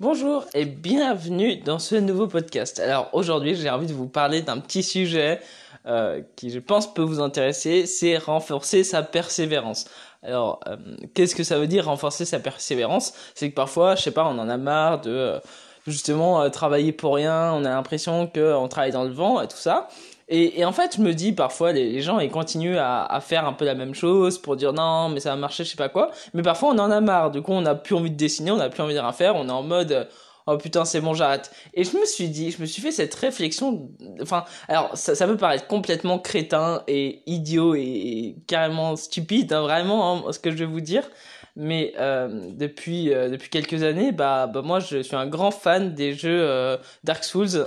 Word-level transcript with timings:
Bonjour 0.00 0.46
et 0.54 0.64
bienvenue 0.64 1.56
dans 1.56 1.78
ce 1.78 1.94
nouveau 1.94 2.26
podcast. 2.26 2.80
Alors 2.80 3.10
aujourd'hui 3.12 3.54
j'ai 3.54 3.68
envie 3.68 3.86
de 3.86 3.92
vous 3.92 4.08
parler 4.08 4.40
d'un 4.40 4.56
petit 4.56 4.82
sujet 4.82 5.40
euh, 5.84 6.22
qui 6.36 6.48
je 6.48 6.58
pense 6.58 6.94
peut 6.94 7.02
vous 7.02 7.20
intéresser, 7.20 7.84
c'est 7.84 8.16
renforcer 8.16 8.82
sa 8.82 9.02
persévérance. 9.02 9.84
Alors 10.22 10.60
euh, 10.68 10.78
qu'est-ce 11.12 11.34
que 11.34 11.44
ça 11.44 11.58
veut 11.58 11.66
dire 11.66 11.84
renforcer 11.84 12.24
sa 12.24 12.40
persévérance? 12.40 13.12
C'est 13.34 13.50
que 13.50 13.54
parfois, 13.54 13.94
je 13.94 14.00
sais 14.00 14.10
pas, 14.10 14.24
on 14.24 14.38
en 14.38 14.48
a 14.48 14.56
marre 14.56 15.02
de 15.02 15.10
euh, 15.10 15.38
justement 15.86 16.48
travailler 16.48 16.92
pour 16.92 17.16
rien, 17.16 17.52
on 17.52 17.66
a 17.66 17.68
l'impression 17.68 18.26
qu'on 18.26 18.68
travaille 18.68 18.92
dans 18.92 19.04
le 19.04 19.12
vent 19.12 19.42
et 19.42 19.48
tout 19.48 19.58
ça. 19.58 19.88
Et, 20.32 20.64
en 20.64 20.70
fait, 20.70 20.96
je 20.96 21.02
me 21.02 21.12
dis 21.12 21.32
parfois, 21.32 21.72
les, 21.72 22.00
gens, 22.00 22.20
ils 22.20 22.30
continuent 22.30 22.76
à, 22.76 23.04
à, 23.04 23.20
faire 23.20 23.46
un 23.46 23.52
peu 23.52 23.64
la 23.64 23.74
même 23.74 23.94
chose 23.94 24.38
pour 24.38 24.54
dire 24.54 24.72
non, 24.72 25.08
mais 25.08 25.18
ça 25.18 25.30
va 25.30 25.36
marcher, 25.36 25.64
je 25.64 25.70
sais 25.70 25.76
pas 25.76 25.88
quoi. 25.88 26.12
Mais 26.34 26.42
parfois, 26.42 26.70
on 26.70 26.78
en 26.78 26.90
a 26.92 27.00
marre. 27.00 27.32
Du 27.32 27.42
coup, 27.42 27.50
on 27.50 27.62
n'a 27.62 27.74
plus 27.74 27.96
envie 27.96 28.12
de 28.12 28.16
dessiner, 28.16 28.52
on 28.52 28.56
n'a 28.56 28.68
plus 28.68 28.80
envie 28.80 28.94
de 28.94 29.00
rien 29.00 29.12
faire. 29.12 29.34
On 29.34 29.48
est 29.48 29.52
en 29.52 29.64
mode, 29.64 30.08
oh 30.46 30.56
putain, 30.56 30.84
c'est 30.84 31.00
bon, 31.00 31.14
j'arrête. 31.14 31.50
Et 31.74 31.82
je 31.82 31.96
me 31.96 32.04
suis 32.04 32.28
dit, 32.28 32.52
je 32.52 32.60
me 32.60 32.66
suis 32.66 32.80
fait 32.80 32.92
cette 32.92 33.14
réflexion. 33.16 33.90
Enfin, 34.22 34.44
alors, 34.68 34.96
ça, 34.96 35.16
ça 35.16 35.26
peut 35.26 35.36
paraître 35.36 35.66
complètement 35.66 36.20
crétin 36.20 36.84
et 36.86 37.22
idiot 37.26 37.74
et, 37.74 38.36
carrément 38.46 38.94
stupide, 38.94 39.52
hein, 39.52 39.62
vraiment, 39.62 40.28
hein, 40.28 40.32
ce 40.32 40.38
que 40.38 40.52
je 40.52 40.56
vais 40.56 40.64
vous 40.64 40.80
dire 40.80 41.08
mais 41.56 41.92
euh, 41.98 42.28
depuis 42.52 43.12
euh, 43.12 43.28
depuis 43.28 43.50
quelques 43.50 43.82
années 43.82 44.12
bah, 44.12 44.46
bah 44.46 44.62
moi 44.62 44.80
je 44.80 45.02
suis 45.02 45.16
un 45.16 45.26
grand 45.26 45.50
fan 45.50 45.94
des 45.94 46.14
jeux 46.14 46.40
euh, 46.42 46.76
Dark 47.04 47.24
Souls 47.24 47.66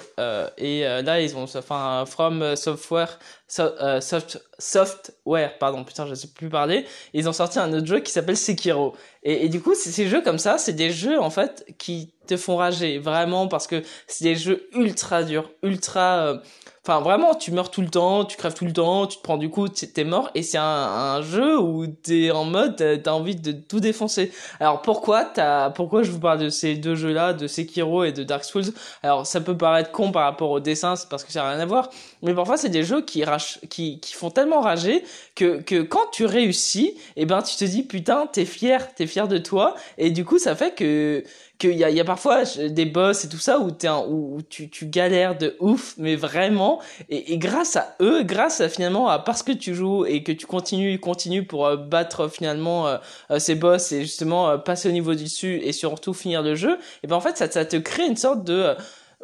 et 0.58 0.84
là 0.84 1.22
ils 1.22 1.36
ont 1.36 1.44
enfin 1.44 2.06
From 2.06 2.56
Software 2.56 3.20
soft, 3.48 4.42
Software 4.58 5.58
pardon 5.60 5.84
putain 5.84 6.08
je 6.08 6.16
sais 6.16 6.30
plus 6.30 6.50
parler. 6.50 6.86
Ils 7.14 7.30
ont 7.30 7.34
sorti 7.34 7.60
un 7.60 7.72
autre 7.74 7.88
jeu 7.88 8.00
qui 8.00 8.12
s'appelle 8.12 8.38
Sekiro 8.38 8.96
et, 9.24 9.50
du 9.50 9.62
coup 9.62 9.74
ces 9.76 10.08
jeux 10.08 10.22
comme 10.22 10.40
ça 10.40 10.58
c'est 10.58 10.74
des 10.74 10.92
jeux 10.92 11.20
en 11.20 11.30
fait 11.30 11.66
qui 11.78 12.12
te 12.28 12.38
font 12.38 12.58
rager 12.58 13.00
vraiment 13.00 13.48
parce 13.48 13.68
que 13.68 13.82
c'est 14.08 14.26
des 14.26 14.36
jeux 14.36 14.68
ultra 14.74 15.24
durs 15.24 15.50
ultra 15.62 16.42
Enfin, 16.86 17.00
vraiment, 17.00 17.34
tu 17.34 17.54
meurs 17.54 17.72
tout 17.72 17.80
le 17.80 17.88
temps, 17.88 18.26
tu 18.26 18.36
crèves 18.36 18.56
tout 18.56 18.66
le 18.66 18.74
temps, 18.74 19.08
tu 19.08 19.18
te 19.18 19.24
prends 19.24 19.38
du 19.38 19.50
coup, 19.50 19.70
t'es 19.70 20.04
mort, 20.04 20.30
et 20.36 20.44
c'est 20.44 20.58
un, 20.58 21.22
jeu 21.22 21.58
où 21.58 21.88
t'es 21.88 22.30
en 22.32 22.44
mode, 22.44 22.76
t'as 22.76 23.12
envie 23.12 23.38
de 23.38 23.54
tout 23.54 23.80
défoncer. 23.80 24.34
Alors 24.60 24.82
pourquoi 24.82 25.24
t'as, 25.24 25.70
pourquoi 25.70 26.04
je 26.04 26.12
vous 26.12 26.20
parle 26.20 26.40
de 26.40 26.50
ces 26.50 26.76
deux 26.76 26.96
jeux-là, 26.96 27.32
de 27.32 27.48
Sekiro 27.48 28.04
et 28.04 28.12
de 28.12 28.24
Dark 28.26 28.44
Souls? 28.44 28.74
Alors 29.02 29.26
ça 29.26 29.40
peut 29.40 29.56
paraître 29.56 29.92
con 29.92 30.12
par 30.12 30.24
rapport 30.24 30.52
au 30.52 30.60
dessin, 30.60 30.98
c'est 30.98 31.08
parce 31.08 31.24
que 31.24 31.32
ça 31.32 31.44
n'a 31.44 31.52
rien 31.52 31.60
à 31.62 31.66
voir, 31.66 31.90
mais 32.22 32.34
parfois 32.34 32.58
c'est 32.58 32.68
des 32.68 32.84
jeux 32.84 33.02
qui, 33.02 33.24
rach... 33.24 33.60
qui, 33.70 34.02
qui 34.02 34.14
font 34.14 34.30
tellement 34.30 34.60
rager 34.60 35.06
que, 35.36 35.62
que 35.62 35.84
quand 35.84 36.12
tu 36.12 36.26
réussis, 36.26 36.88
et 37.16 37.22
eh 37.22 37.26
ben 37.26 37.42
tu 37.44 37.56
te 37.56 37.64
dis 37.64 37.84
putain, 37.84 38.28
t'es 38.30 38.44
fier, 38.44 38.94
t'es 38.94 39.08
fier 39.14 39.28
de 39.28 39.38
toi, 39.38 39.76
et 39.98 40.12
du 40.12 40.26
coup 40.26 40.40
ça 40.40 40.56
fait 40.56 40.74
que 40.76 41.24
qu'il 41.60 41.78
y 41.78 41.84
a, 41.84 41.90
y 41.90 42.00
a 42.00 42.04
parfois 42.04 42.44
des 42.44 42.86
boss 42.86 43.26
et 43.26 43.30
tout 43.30 43.38
ça 43.38 43.60
où, 43.60 43.70
es 43.70 43.90
où 44.10 44.42
tu, 44.50 44.70
tu 44.70 44.88
galères 44.88 45.38
de 45.38 45.56
ouf, 45.60 45.94
mais 45.98 46.16
vraiment. 46.16 46.82
Et, 47.10 47.38
grâce 47.38 47.76
à 47.76 47.96
eux, 48.02 48.24
grâce 48.24 48.60
à 48.60 48.70
finalement 48.70 49.08
à 49.08 49.20
parce 49.20 49.44
que 49.44 49.52
tu 49.52 49.76
joues 49.76 50.06
et 50.06 50.24
que 50.24 50.32
tu 50.32 50.46
continues, 50.46 51.00
continues 51.00 51.46
pour 51.46 51.68
euh, 51.68 51.78
battre 51.78 52.28
finalement 52.28 52.88
euh, 52.88 52.98
euh, 53.32 53.40
ces 53.40 53.56
boss 53.56 53.92
et 53.92 54.02
justement 54.02 54.58
passer 54.58 54.90
au 54.90 54.92
niveau 54.92 55.14
du 55.14 55.26
dessus 55.26 55.62
et 55.64 55.72
surtout 55.72 56.14
finir 56.14 56.42
le 56.42 56.56
jeu, 56.56 56.78
et 57.04 57.08
ben 57.08 57.16
en 57.16 57.22
fait 57.22 57.38
ça, 57.38 57.50
ça 57.50 57.66
te 57.66 57.78
crée 57.78 58.06
une 58.08 58.18
sorte 58.18 58.44
de 58.44 58.76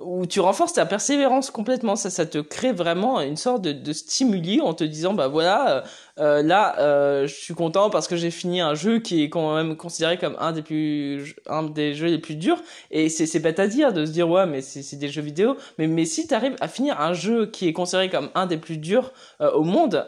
où 0.02 0.26
tu 0.26 0.40
renforces 0.40 0.74
ta 0.74 0.86
persévérance 0.86 1.52
complètement. 1.52 1.96
Ça, 1.96 2.10
ça 2.10 2.26
te 2.26 2.38
crée 2.38 2.72
vraiment 2.72 3.22
une 3.22 3.38
sorte 3.38 3.62
de, 3.62 3.72
de 3.72 3.94
stimuli 3.94 4.62
en 4.62 4.74
te 4.74 4.84
disant, 4.84 5.14
bah 5.14 5.28
voilà, 5.28 5.70
euh, 5.70 5.82
euh 6.20 6.42
là, 6.42 6.78
euh, 6.80 7.28
je 7.28 7.34
suis 7.34 7.54
content 7.54 7.90
parce 7.90 8.08
que 8.08 8.16
j'ai 8.16 8.32
fini 8.32 8.62
un 8.62 8.76
jeu 8.76 9.00
qui 9.00 9.24
est 9.24 9.30
quand 9.30 9.56
même 9.56 9.76
considéré 9.76 10.18
comme 10.18 10.36
un 10.40 10.52
des 10.52 10.62
plus, 10.62 11.36
un 11.48 11.64
des 11.64 11.94
jeux 11.94 12.08
les 12.08 12.18
plus 12.18 12.36
durs. 12.36 12.62
Et 12.92 13.10
c'est, 13.10 13.26
c'est 13.26 13.40
bête 13.40 13.60
à 13.60 13.68
dire 13.68 13.94
de 13.94 14.06
se 14.06 14.12
dire, 14.12 14.30
ouais, 14.30 14.46
mais 14.46 14.62
c'est, 14.62 14.84
c'est 14.84 14.98
des 14.98 15.10
jeux 15.10 15.22
vidéo. 15.22 15.58
Mais, 15.78 15.88
mais 15.88 16.06
si 16.06 16.28
tu 16.28 16.34
arrives 16.34 16.56
à 16.62 16.68
finir 16.68 17.00
un 17.00 17.14
jeu 17.14 17.46
qui 17.48 17.68
est 17.68 17.74
considéré 17.74 18.10
comme 18.10 18.30
un 18.36 18.46
des 18.46 18.58
plus 18.58 18.78
durs 18.78 19.12
euh, 19.42 19.52
au 19.52 19.64
monde, 19.64 20.08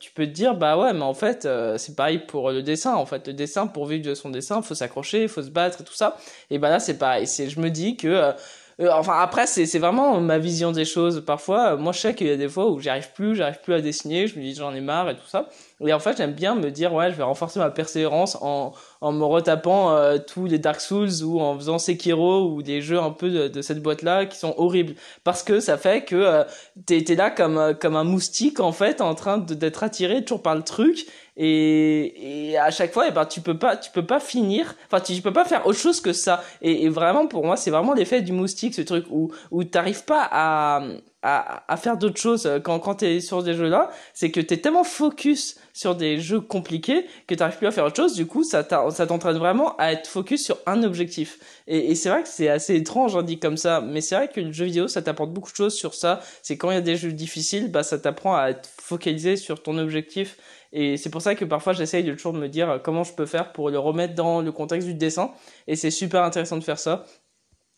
tu 0.00 0.12
peux 0.12 0.26
te 0.26 0.32
dire, 0.32 0.54
bah 0.54 0.76
ouais, 0.78 0.92
mais 0.92 1.02
en 1.02 1.14
fait, 1.14 1.48
c'est 1.76 1.96
pareil 1.96 2.18
pour 2.18 2.50
le 2.50 2.62
dessin. 2.62 2.94
En 2.94 3.06
fait, 3.06 3.26
le 3.26 3.32
dessin, 3.32 3.66
pour 3.66 3.86
vivre 3.86 4.04
de 4.04 4.14
son 4.14 4.30
dessin, 4.30 4.62
faut 4.62 4.74
s'accrocher, 4.74 5.28
faut 5.28 5.42
se 5.42 5.50
battre 5.50 5.80
et 5.80 5.84
tout 5.84 5.94
ça. 5.94 6.16
Et 6.50 6.58
bah 6.58 6.70
là, 6.70 6.78
c'est 6.78 6.98
pareil. 6.98 7.26
C'est, 7.26 7.48
je 7.48 7.60
me 7.60 7.70
dis 7.70 7.96
que 7.96 8.32
euh, 8.80 8.90
enfin 8.92 9.18
après 9.20 9.46
c'est 9.46 9.66
c'est 9.66 9.78
vraiment 9.78 10.20
ma 10.20 10.38
vision 10.38 10.72
des 10.72 10.84
choses. 10.84 11.24
Parfois 11.24 11.76
moi 11.76 11.92
je 11.92 11.98
sais 11.98 12.14
qu'il 12.14 12.28
y 12.28 12.30
a 12.30 12.36
des 12.36 12.48
fois 12.48 12.70
où 12.70 12.78
j'arrive 12.78 13.12
plus 13.12 13.34
j'arrive 13.34 13.60
plus 13.60 13.74
à 13.74 13.80
dessiner 13.80 14.26
je 14.28 14.36
me 14.38 14.42
dis 14.42 14.54
j'en 14.54 14.72
ai 14.74 14.80
marre 14.80 15.10
et 15.10 15.16
tout 15.16 15.26
ça. 15.26 15.48
Et 15.84 15.92
en 15.92 15.98
fait 15.98 16.16
j'aime 16.16 16.32
bien 16.32 16.54
me 16.54 16.70
dire 16.70 16.92
ouais 16.94 17.10
je 17.10 17.16
vais 17.16 17.24
renforcer 17.24 17.58
ma 17.58 17.70
persévérance 17.70 18.36
en 18.40 18.72
en 19.00 19.12
me 19.12 19.24
retapant 19.24 19.92
euh, 19.92 20.18
tous 20.18 20.46
les 20.46 20.58
Dark 20.58 20.80
Souls 20.80 21.22
ou 21.24 21.40
en 21.40 21.56
faisant 21.56 21.78
Sekiro 21.78 22.50
ou 22.50 22.62
des 22.62 22.80
jeux 22.82 22.98
un 22.98 23.10
peu 23.10 23.30
de, 23.30 23.48
de 23.48 23.62
cette 23.62 23.82
boîte 23.82 24.02
là 24.02 24.26
qui 24.26 24.38
sont 24.38 24.54
horribles. 24.56 24.94
Parce 25.24 25.42
que 25.42 25.60
ça 25.60 25.76
fait 25.76 26.04
que 26.04 26.16
euh, 26.16 26.44
t'es 26.86 27.02
là 27.14 27.30
comme 27.30 27.74
comme 27.80 27.96
un 27.96 28.04
moustique 28.04 28.60
en 28.60 28.72
fait 28.72 29.00
en 29.00 29.14
train 29.14 29.38
d'être 29.38 29.82
attiré 29.82 30.22
toujours 30.24 30.42
par 30.42 30.54
le 30.54 30.62
truc. 30.62 31.06
Et, 31.40 32.48
et 32.50 32.58
à 32.58 32.72
chaque 32.72 32.92
fois 32.92 33.06
et 33.06 33.10
eh 33.10 33.14
ben 33.14 33.24
tu 33.24 33.40
peux 33.40 33.56
pas 33.56 33.76
tu 33.76 33.90
peux 33.92 34.04
pas 34.04 34.18
finir. 34.18 34.74
Enfin 34.90 35.00
tu, 35.00 35.20
peux 35.22 35.32
pas 35.32 35.44
faire 35.44 35.66
autre 35.66 35.78
chose 35.78 36.00
que 36.00 36.12
ça. 36.12 36.42
Et, 36.62 36.84
et 36.84 36.88
vraiment 36.88 37.26
pour 37.28 37.44
moi 37.44 37.56
c'est 37.56 37.70
vraiment 37.70 37.94
l'effet 37.94 38.22
du 38.22 38.32
moustique 38.32 38.74
ce 38.74 38.82
truc 38.82 39.04
où 39.10 39.32
où 39.52 39.62
t'arrives 39.64 40.04
pas 40.04 40.28
à 40.30 40.82
à, 41.22 41.64
à 41.72 41.76
faire 41.76 41.96
d'autres 41.96 42.20
choses 42.20 42.48
quand 42.62 42.78
quand 42.78 42.96
t'es 42.96 43.20
sur 43.20 43.42
des 43.42 43.54
jeux 43.54 43.68
là 43.68 43.90
c'est 44.14 44.30
que 44.30 44.40
t'es 44.40 44.58
tellement 44.58 44.84
focus 44.84 45.58
sur 45.72 45.96
des 45.96 46.20
jeux 46.20 46.40
compliqués 46.40 47.06
que 47.26 47.34
t'arrives 47.34 47.58
plus 47.58 47.66
à 47.66 47.70
faire 47.70 47.84
autre 47.84 47.96
chose. 47.96 48.14
Du 48.14 48.26
coup 48.26 48.44
ça 48.44 48.62
t'entraîne 48.62 49.36
vraiment 49.36 49.76
à 49.76 49.92
être 49.92 50.08
focus 50.08 50.44
sur 50.44 50.58
un 50.66 50.82
objectif. 50.82 51.38
Et, 51.66 51.94
c'est 51.94 52.08
vrai 52.08 52.22
que 52.22 52.28
c'est 52.28 52.48
assez 52.48 52.76
étrange 52.76 53.16
on 53.16 53.22
dit 53.22 53.38
comme 53.38 53.56
ça 53.56 53.80
mais 53.80 54.00
c'est 54.00 54.14
vrai 54.14 54.28
que 54.28 54.40
le 54.40 54.52
jeu 54.52 54.66
vidéo 54.66 54.88
ça 54.88 55.02
t'apporte 55.02 55.32
beaucoup 55.32 55.50
de 55.50 55.56
choses 55.56 55.74
sur 55.74 55.94
ça. 55.94 56.20
C'est 56.42 56.56
quand 56.56 56.70
il 56.70 56.74
y 56.74 56.78
a 56.78 56.82
des 56.82 56.96
jeux 56.96 57.12
difficiles 57.12 57.70
bah 57.70 57.82
ça 57.82 57.98
t'apprend 57.98 58.36
à 58.36 58.50
être 58.50 58.68
focalisé 58.80 59.36
sur 59.36 59.62
ton 59.62 59.78
objectif. 59.78 60.36
Et 60.72 60.96
c'est 60.96 61.10
pour 61.10 61.22
ça 61.22 61.34
que 61.34 61.44
parfois 61.44 61.72
j'essaye 61.72 62.04
de 62.04 62.12
toujours 62.12 62.34
me 62.34 62.46
dire 62.46 62.80
comment 62.84 63.04
je 63.04 63.14
peux 63.14 63.26
faire 63.26 63.52
pour 63.52 63.70
le 63.70 63.78
remettre 63.78 64.14
dans 64.14 64.40
le 64.40 64.52
contexte 64.52 64.86
du 64.86 64.94
dessin. 64.94 65.32
Et 65.66 65.76
c'est 65.76 65.90
super 65.90 66.22
intéressant 66.22 66.58
de 66.58 66.64
faire 66.64 66.78
ça. 66.78 67.04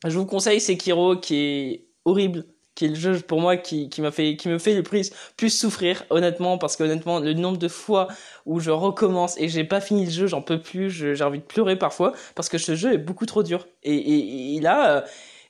Je 0.06 0.18
vous 0.18 0.26
conseille 0.26 0.60
Sekiro 0.60 1.16
qui 1.16 1.36
est 1.36 1.86
horrible, 2.04 2.46
qui 2.74 2.86
est 2.86 2.88
le 2.88 2.94
jeu 2.94 3.20
pour 3.20 3.40
moi 3.40 3.56
qui, 3.56 3.88
qui 3.88 4.00
m'a 4.00 4.10
fait, 4.10 4.36
qui 4.36 4.48
me 4.48 4.58
fait 4.58 4.74
le 4.74 4.82
plus, 4.82 5.12
plus 5.36 5.50
souffrir, 5.50 6.04
honnêtement, 6.10 6.58
parce 6.58 6.76
que 6.76 6.84
honnêtement, 6.84 7.20
le 7.20 7.34
nombre 7.34 7.58
de 7.58 7.68
fois 7.68 8.08
où 8.46 8.60
je 8.60 8.70
recommence 8.70 9.38
et 9.38 9.48
j'ai 9.48 9.64
pas 9.64 9.80
fini 9.80 10.04
le 10.06 10.10
jeu, 10.10 10.26
j'en 10.26 10.42
peux 10.42 10.60
plus, 10.60 10.90
j'ai 10.90 11.24
envie 11.24 11.40
de 11.40 11.44
pleurer 11.44 11.76
parfois, 11.76 12.12
parce 12.34 12.48
que 12.48 12.58
ce 12.58 12.74
jeu 12.74 12.92
est 12.94 12.98
beaucoup 12.98 13.26
trop 13.26 13.42
dur. 13.42 13.66
Et, 13.82 13.94
et, 13.94 14.56
et 14.56 14.60
là, 14.60 14.96
euh, 14.98 15.00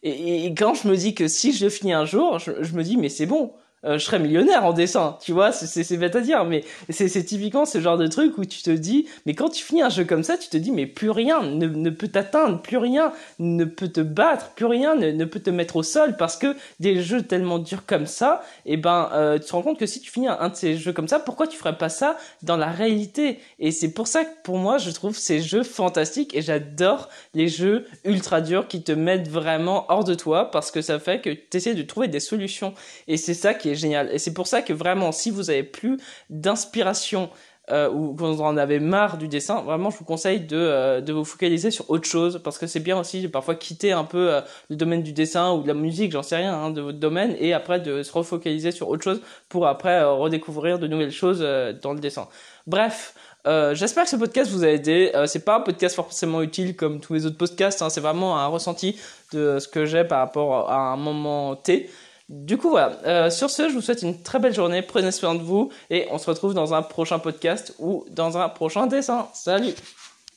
et, 0.02 0.46
et, 0.46 0.54
quand 0.54 0.74
je 0.74 0.88
me 0.88 0.96
dis 0.96 1.14
que 1.14 1.28
si 1.28 1.52
je 1.52 1.68
finis 1.68 1.92
un 1.92 2.04
jour, 2.06 2.38
je, 2.38 2.62
je 2.62 2.72
me 2.74 2.82
dis 2.82 2.96
mais 2.96 3.08
c'est 3.08 3.26
bon, 3.26 3.52
euh, 3.86 3.96
je 3.96 4.04
serais 4.04 4.18
millionnaire 4.18 4.66
en 4.66 4.74
dessin, 4.74 5.16
tu 5.22 5.32
vois, 5.32 5.52
c'est 5.52 5.96
bête 5.96 6.14
à 6.14 6.20
dire, 6.20 6.44
mais 6.44 6.64
c'est 6.90 7.24
typiquement 7.24 7.64
ce 7.64 7.80
genre 7.80 7.96
de 7.96 8.06
truc 8.06 8.36
où 8.36 8.44
tu 8.44 8.62
te 8.62 8.70
dis, 8.70 9.06
mais 9.24 9.34
quand 9.34 9.48
tu 9.48 9.64
finis 9.64 9.80
un 9.80 9.88
jeu 9.88 10.04
comme 10.04 10.22
ça, 10.22 10.36
tu 10.36 10.50
te 10.50 10.58
dis, 10.58 10.70
mais 10.70 10.86
plus 10.86 11.08
rien 11.08 11.42
ne, 11.42 11.88
peut 11.88 12.08
t'atteindre, 12.08 12.60
plus 12.60 12.76
rien 12.76 13.12
ne 13.38 13.64
peut 13.64 13.88
te 13.88 14.02
battre, 14.02 14.50
plus 14.50 14.66
rien 14.66 14.94
ne, 14.96 15.24
peut 15.24 15.40
te 15.40 15.48
mettre 15.48 15.76
au 15.76 15.82
sol, 15.82 16.16
parce 16.18 16.36
que 16.36 16.54
des 16.78 17.00
jeux 17.00 17.22
tellement 17.22 17.58
durs 17.58 17.86
comme 17.86 18.04
ça, 18.04 18.42
et 18.66 18.74
eh 18.74 18.76
ben, 18.76 19.08
euh, 19.14 19.38
tu 19.38 19.46
te 19.46 19.52
rends 19.52 19.62
compte 19.62 19.78
que 19.78 19.86
si 19.86 20.00
tu 20.00 20.10
finis 20.10 20.28
un, 20.28 20.50
de 20.50 20.56
ces 20.56 20.76
jeux 20.76 20.92
comme 20.92 21.08
ça, 21.08 21.18
pourquoi 21.18 21.46
tu 21.46 21.56
ferais 21.56 21.78
pas 21.78 21.88
ça 21.88 22.18
dans 22.42 22.58
la 22.58 22.68
réalité? 22.68 23.38
Et 23.58 23.70
c'est 23.70 23.92
pour 23.92 24.08
ça 24.08 24.24
que 24.26 24.42
pour 24.44 24.58
moi, 24.58 24.76
je 24.76 24.90
trouve 24.90 25.16
ces 25.16 25.40
jeux 25.40 25.62
fantastiques, 25.62 26.34
et 26.34 26.42
j'adore 26.42 27.08
les 27.32 27.48
jeux 27.48 27.86
ultra 28.04 28.42
durs 28.42 28.68
qui 28.68 28.82
te 28.82 28.92
mettent 28.92 29.28
vraiment 29.28 29.86
hors 29.88 30.04
de 30.04 30.14
toi, 30.14 30.50
parce 30.50 30.70
que 30.70 30.82
ça 30.82 30.98
fait 30.98 31.22
que 31.22 31.30
tu 31.30 31.56
essaies 31.56 31.74
de 31.74 31.82
trouver 31.82 32.08
des 32.08 32.20
solutions, 32.20 32.74
et 33.08 33.16
c'est 33.16 33.32
ça 33.32 33.54
qui 33.54 33.69
génial. 33.74 34.10
Et 34.12 34.18
c'est 34.18 34.34
pour 34.34 34.46
ça 34.46 34.62
que 34.62 34.72
vraiment, 34.72 35.12
si 35.12 35.30
vous 35.30 35.50
avez 35.50 35.62
plus 35.62 35.98
d'inspiration 36.28 37.30
euh, 37.70 37.88
ou 37.88 38.14
que 38.14 38.24
vous 38.24 38.40
en 38.40 38.56
avez 38.56 38.80
marre 38.80 39.16
du 39.16 39.28
dessin, 39.28 39.62
vraiment, 39.62 39.90
je 39.90 39.98
vous 39.98 40.04
conseille 40.04 40.40
de, 40.40 40.56
euh, 40.56 41.00
de 41.00 41.12
vous 41.12 41.24
focaliser 41.24 41.70
sur 41.70 41.88
autre 41.88 42.08
chose 42.08 42.40
parce 42.42 42.58
que 42.58 42.66
c'est 42.66 42.80
bien 42.80 42.98
aussi 42.98 43.22
de 43.22 43.28
parfois 43.28 43.54
quitter 43.54 43.92
un 43.92 44.02
peu 44.02 44.32
euh, 44.32 44.40
le 44.70 44.76
domaine 44.76 45.02
du 45.02 45.12
dessin 45.12 45.52
ou 45.52 45.62
de 45.62 45.68
la 45.68 45.74
musique, 45.74 46.10
j'en 46.10 46.22
sais 46.22 46.36
rien, 46.36 46.52
hein, 46.52 46.70
de 46.70 46.80
votre 46.80 46.98
domaine 46.98 47.36
et 47.38 47.52
après 47.52 47.78
de 47.78 48.02
se 48.02 48.12
refocaliser 48.12 48.72
sur 48.72 48.88
autre 48.88 49.04
chose 49.04 49.20
pour 49.48 49.68
après 49.68 50.02
redécouvrir 50.02 50.80
de 50.80 50.88
nouvelles 50.88 51.12
choses 51.12 51.40
dans 51.82 51.92
le 51.92 52.00
dessin. 52.00 52.28
Bref. 52.66 53.14
J'espère 53.46 54.04
que 54.04 54.10
ce 54.10 54.16
podcast 54.16 54.50
vous 54.50 54.64
a 54.64 54.68
aidé. 54.68 55.10
c'est 55.26 55.46
pas 55.46 55.56
un 55.56 55.60
podcast 55.60 55.96
forcément 55.96 56.42
utile 56.42 56.76
comme 56.76 57.00
tous 57.00 57.14
les 57.14 57.24
autres 57.24 57.38
podcasts. 57.38 57.80
Hein, 57.80 57.88
c'est 57.88 58.02
vraiment 58.02 58.38
un 58.38 58.46
ressenti 58.48 59.00
de 59.32 59.58
ce 59.58 59.66
que 59.66 59.86
j'ai 59.86 60.04
par 60.04 60.18
rapport 60.18 60.70
à 60.70 60.92
un 60.92 60.96
moment 60.96 61.56
T. 61.56 61.88
Du 62.30 62.58
coup, 62.58 62.70
voilà. 62.70 62.92
Euh, 63.06 63.28
sur 63.28 63.50
ce, 63.50 63.68
je 63.68 63.74
vous 63.74 63.80
souhaite 63.80 64.02
une 64.02 64.22
très 64.22 64.38
belle 64.38 64.54
journée. 64.54 64.82
Prenez 64.82 65.10
soin 65.10 65.34
de 65.34 65.42
vous 65.42 65.70
et 65.90 66.06
on 66.12 66.18
se 66.18 66.30
retrouve 66.30 66.54
dans 66.54 66.74
un 66.74 66.82
prochain 66.82 67.18
podcast 67.18 67.74
ou 67.80 68.06
dans 68.10 68.38
un 68.38 68.48
prochain 68.48 68.86
dessin. 68.86 69.28
Salut 69.34 69.74